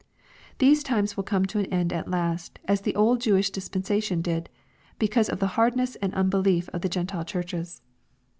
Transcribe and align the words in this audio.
—These 0.57 0.81
times 0.81 1.15
will 1.15 1.23
come 1.23 1.45
to 1.45 1.59
an 1.59 1.67
end 1.67 1.93
at 1.93 2.09
last, 2.09 2.57
as 2.65 2.81
the 2.81 2.95
old 2.95 3.21
Jewish 3.21 3.51
dispensation 3.51 4.23
did, 4.23 4.49
because 4.97 5.29
of 5.29 5.37
the 5.37 5.45
hardness 5.53 5.95
and 5.97 6.11
unbelief 6.15 6.69
of 6.69 6.81
the 6.81 6.89
Gentile 6.89 7.23
churches. 7.23 7.83